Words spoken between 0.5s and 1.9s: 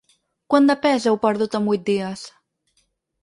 Quant de pes heu perdut en vuit